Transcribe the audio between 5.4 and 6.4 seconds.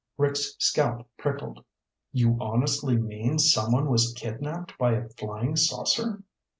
saucer?"